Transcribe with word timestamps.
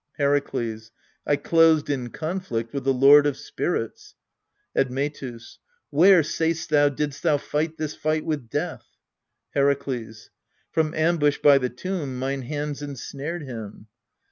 Herakles. 0.17 0.89
I 1.27 1.35
closed 1.35 1.87
in 1.87 2.09
conflict 2.09 2.73
with 2.73 2.85
the 2.85 2.91
Lord 2.91 3.27
of 3.27 3.37
Spirits. 3.37 4.15
Admetus. 4.75 5.59
Where, 5.91 6.23
sayst 6.23 6.71
thou, 6.71 6.89
didst 6.89 7.21
thou 7.21 7.37
fight 7.37 7.77
this 7.77 7.93
fight 7.93 8.25
with 8.25 8.49
Death? 8.49 8.97
Herakles. 9.53 10.31
From 10.71 10.95
ambush 10.95 11.37
by 11.37 11.59
the 11.59 11.69
tomb 11.69 12.17
mine 12.17 12.41
hands 12.41 12.81
en 12.81 12.95
snared 12.95 13.43
him. 13.43 13.89